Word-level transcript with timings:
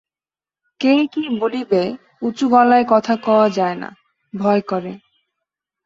কে 0.79 0.93
কি 1.07 1.23
বলিবে, 1.39 1.81
উঁচু 2.21 2.45
গলায় 2.49 2.85
কথা 2.89 3.13
কওয়া 3.25 3.47
যায় 3.49 3.75
না, 3.75 3.89
ভয় 4.33 4.61
করে। 4.61 4.93